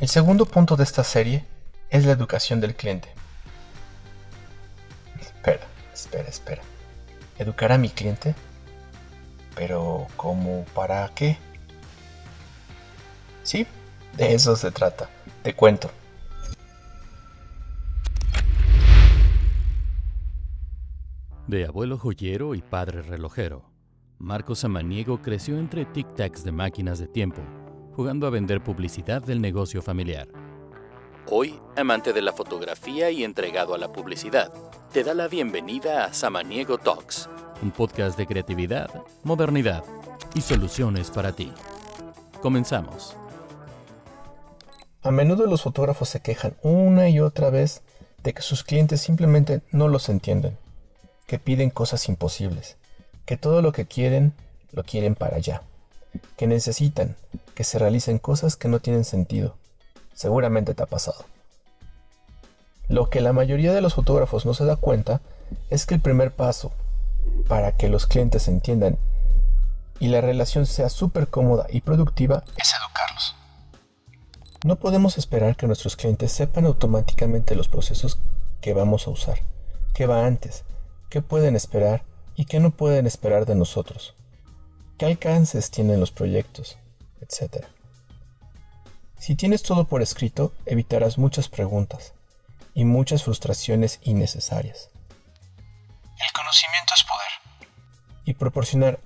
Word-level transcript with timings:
El 0.00 0.08
segundo 0.08 0.46
punto 0.46 0.76
de 0.76 0.84
esta 0.84 1.04
serie 1.04 1.44
es 1.90 2.06
la 2.06 2.12
educación 2.12 2.58
del 2.58 2.74
cliente. 2.74 3.10
Espera, 5.20 5.66
espera, 5.92 6.26
espera. 6.26 6.62
¿Educar 7.38 7.70
a 7.70 7.76
mi 7.76 7.90
cliente? 7.90 8.34
Pero, 9.54 10.06
¿cómo? 10.16 10.64
¿Para 10.74 11.06
qué? 11.14 11.36
Sí, 13.42 13.66
de 14.16 14.32
eso 14.32 14.56
se 14.56 14.70
trata. 14.70 15.10
Te 15.42 15.52
cuento. 15.52 15.90
De 21.46 21.66
abuelo 21.66 21.98
joyero 21.98 22.54
y 22.54 22.62
padre 22.62 23.02
relojero, 23.02 23.70
Marco 24.18 24.54
Samaniego 24.54 25.20
creció 25.20 25.58
entre 25.58 25.86
tic-tacs 25.86 26.42
de 26.42 26.52
máquinas 26.52 26.98
de 26.98 27.06
tiempo, 27.06 27.42
jugando 27.94 28.26
a 28.26 28.30
vender 28.30 28.62
publicidad 28.62 29.22
del 29.22 29.40
negocio 29.40 29.82
familiar. 29.82 30.28
Hoy, 31.26 31.58
amante 31.76 32.12
de 32.12 32.22
la 32.22 32.32
fotografía 32.32 33.10
y 33.10 33.24
entregado 33.24 33.74
a 33.74 33.78
la 33.78 33.92
publicidad, 33.92 34.52
te 34.92 35.04
da 35.04 35.14
la 35.14 35.28
bienvenida 35.28 36.04
a 36.04 36.12
Samaniego 36.12 36.78
Talks, 36.78 37.28
un 37.62 37.70
podcast 37.70 38.18
de 38.18 38.26
creatividad, 38.26 38.90
modernidad 39.22 39.84
y 40.34 40.40
soluciones 40.40 41.10
para 41.10 41.32
ti. 41.32 41.52
Comenzamos. 42.40 43.16
A 45.02 45.10
menudo 45.10 45.46
los 45.46 45.62
fotógrafos 45.62 46.08
se 46.08 46.20
quejan 46.20 46.56
una 46.62 47.08
y 47.08 47.20
otra 47.20 47.50
vez 47.50 47.82
de 48.22 48.34
que 48.34 48.42
sus 48.42 48.64
clientes 48.64 49.00
simplemente 49.00 49.62
no 49.72 49.88
los 49.88 50.08
entienden 50.08 50.58
que 51.30 51.38
piden 51.38 51.70
cosas 51.70 52.08
imposibles, 52.08 52.76
que 53.24 53.36
todo 53.36 53.62
lo 53.62 53.70
que 53.70 53.86
quieren 53.86 54.32
lo 54.72 54.82
quieren 54.82 55.14
para 55.14 55.36
allá, 55.36 55.62
que 56.36 56.46
necesitan 56.46 57.16
que 57.54 57.64
se 57.64 57.78
realicen 57.78 58.18
cosas 58.18 58.56
que 58.56 58.68
no 58.68 58.80
tienen 58.80 59.04
sentido. 59.04 59.56
Seguramente 60.14 60.74
te 60.74 60.82
ha 60.82 60.86
pasado. 60.86 61.24
Lo 62.88 63.08
que 63.08 63.20
la 63.20 63.32
mayoría 63.32 63.72
de 63.72 63.80
los 63.80 63.94
fotógrafos 63.94 64.46
no 64.46 64.54
se 64.54 64.64
da 64.64 64.76
cuenta 64.76 65.20
es 65.68 65.86
que 65.86 65.94
el 65.94 66.00
primer 66.00 66.32
paso 66.32 66.72
para 67.48 67.72
que 67.72 67.88
los 67.88 68.06
clientes 68.06 68.48
entiendan 68.48 68.98
y 69.98 70.08
la 70.08 70.20
relación 70.20 70.66
sea 70.66 70.88
súper 70.88 71.28
cómoda 71.28 71.66
y 71.70 71.82
productiva 71.82 72.42
es 72.56 72.72
educarlos. 72.72 73.36
No 74.64 74.76
podemos 74.76 75.18
esperar 75.18 75.56
que 75.56 75.66
nuestros 75.66 75.96
clientes 75.96 76.32
sepan 76.32 76.66
automáticamente 76.66 77.54
los 77.54 77.68
procesos 77.68 78.18
que 78.60 78.74
vamos 78.74 79.06
a 79.06 79.10
usar, 79.10 79.40
que 79.94 80.06
va 80.06 80.26
antes, 80.26 80.64
qué 81.08 81.22
pueden 81.22 81.56
esperar 81.56 82.02
y 82.34 82.46
qué 82.46 82.60
no 82.60 82.70
pueden 82.70 83.06
esperar 83.06 83.46
de 83.46 83.54
nosotros, 83.54 84.14
qué 85.00 85.06
alcances 85.06 85.70
tienen 85.70 85.98
los 85.98 86.10
proyectos, 86.10 86.76
etc. 87.22 87.64
Si 89.18 89.34
tienes 89.34 89.62
todo 89.62 89.84
por 89.86 90.02
escrito, 90.02 90.52
evitarás 90.66 91.16
muchas 91.16 91.48
preguntas 91.48 92.12
y 92.74 92.84
muchas 92.84 93.24
frustraciones 93.24 93.98
innecesarias. 94.02 94.90
El 96.04 96.32
conocimiento 96.34 96.92
es 96.94 97.04
poder. 97.04 97.72
Y 98.26 98.34
proporcionar 98.34 99.00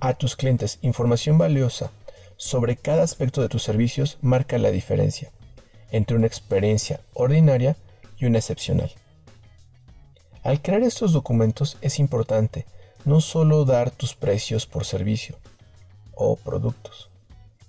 a 0.00 0.12
tus 0.12 0.36
clientes 0.36 0.80
información 0.82 1.38
valiosa 1.38 1.92
sobre 2.36 2.76
cada 2.76 3.02
aspecto 3.02 3.40
de 3.40 3.48
tus 3.48 3.62
servicios 3.62 4.18
marca 4.20 4.58
la 4.58 4.70
diferencia 4.70 5.30
entre 5.90 6.18
una 6.18 6.26
experiencia 6.26 7.00
ordinaria 7.14 7.78
y 8.18 8.26
una 8.26 8.36
excepcional. 8.36 8.92
Al 10.42 10.60
crear 10.60 10.82
estos 10.82 11.14
documentos 11.14 11.78
es 11.80 11.98
importante 11.98 12.66
no 13.08 13.22
solo 13.22 13.64
dar 13.64 13.90
tus 13.90 14.14
precios 14.14 14.66
por 14.66 14.84
servicio 14.84 15.38
o 16.14 16.36
productos. 16.36 17.08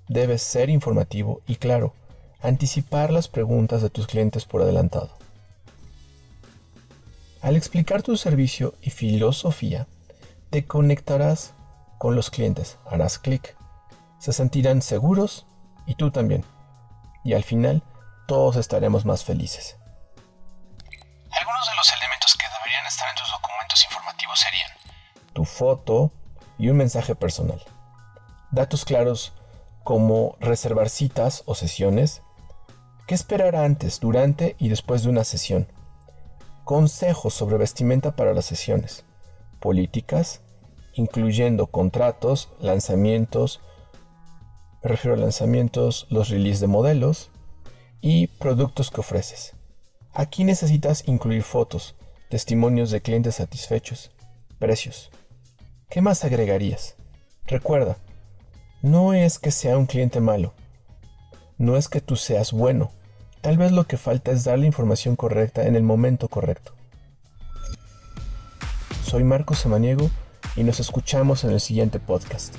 Debes 0.10 0.42
ser 0.42 0.70
informativo 0.70 1.42
y 1.48 1.56
claro, 1.56 1.94
anticipar 2.42 3.10
las 3.10 3.30
preguntas 3.30 3.82
de 3.82 3.90
tus 3.90 4.06
clientes 4.06 4.44
por 4.44 4.62
adelantado. 4.62 5.18
Al 7.42 7.56
explicar 7.56 8.04
tu 8.04 8.18
servicio 8.18 8.74
y 8.82 8.90
filosofía, 8.90 9.88
te 10.50 10.66
conectarás 10.66 11.54
con 12.00 12.16
los 12.16 12.30
clientes, 12.30 12.78
harás 12.86 13.18
clic, 13.18 13.56
se 14.20 14.34
sentirán 14.34 14.82
seguros 14.82 15.46
y 15.88 15.96
tú 15.96 16.12
también. 16.12 16.44
Y 17.24 17.34
al 17.34 17.46
final, 17.46 17.82
todos 18.28 18.58
estaremos 18.58 19.06
más 19.06 19.24
felices. 19.24 19.78
Algunos 21.32 21.66
de 21.70 21.76
los 21.78 21.94
elementos 21.98 22.36
que 22.36 22.46
deberían 22.58 22.86
estar 22.86 23.08
en 23.10 23.16
tus 23.16 23.32
documentos 23.32 23.86
informativos 23.86 24.38
serían 24.38 24.99
tu 25.34 25.46
foto 25.46 26.12
y 26.58 26.70
un 26.70 26.78
mensaje 26.78 27.16
personal. 27.16 27.62
Datos 28.52 28.86
claros 28.86 29.34
como 29.84 30.36
reservar 30.40 30.90
citas 30.90 31.44
o 31.46 31.56
sesiones, 31.56 32.22
qué 33.08 33.16
esperar 33.16 33.56
antes, 33.56 34.00
durante 34.00 34.56
y 34.60 34.70
después 34.70 35.04
de 35.04 35.10
una 35.10 35.24
sesión, 35.24 35.68
consejos 36.64 37.34
sobre 37.34 37.58
vestimenta 37.58 38.16
para 38.16 38.34
las 38.34 38.46
sesiones, 38.46 39.06
políticas, 39.60 40.42
incluyendo 40.94 41.68
contratos, 41.68 42.50
lanzamientos, 42.60 43.62
me 44.84 44.90
refiero 44.90 45.16
a 45.16 45.20
lanzamientos, 45.20 46.08
los 46.10 46.30
release 46.30 46.62
de 46.62 46.68
modelos 46.68 47.32
y 48.02 48.28
productos 48.28 48.92
que 48.92 49.02
ofreces. 49.02 49.54
Aquí 50.14 50.44
necesitas 50.44 51.08
incluir 51.08 51.44
fotos, 51.44 51.96
testimonios 52.30 52.92
de 52.92 53.02
clientes 53.02 53.36
satisfechos, 53.36 54.12
precios. 54.60 55.10
¿Qué 55.90 56.02
más 56.02 56.24
agregarías? 56.24 56.96
Recuerda, 57.48 57.98
no 58.82 59.14
es 59.14 59.40
que 59.40 59.52
sea 59.52 59.78
un 59.78 59.88
cliente 59.88 60.20
malo, 60.20 60.54
no 61.58 61.78
es 61.78 61.88
que 61.88 62.02
tú 62.02 62.16
seas 62.16 62.52
bueno, 62.52 62.92
tal 63.42 63.58
vez 63.58 63.72
lo 63.72 63.88
que 63.88 63.98
falta 63.98 64.32
es 64.32 64.44
dar 64.44 64.60
la 64.60 64.68
información 64.68 65.16
correcta 65.16 65.66
en 65.66 65.76
el 65.76 65.84
momento 65.84 66.28
correcto. 66.28 66.74
Soy 69.04 69.24
Marcos 69.24 69.60
Samaniego 69.60 70.12
y 70.56 70.64
nos 70.64 70.80
escuchamos 70.80 71.44
en 71.44 71.52
el 71.52 71.60
siguiente 71.60 72.00
podcast. 72.00 72.56